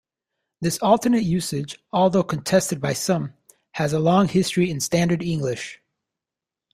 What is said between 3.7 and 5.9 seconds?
has a long history in standard English.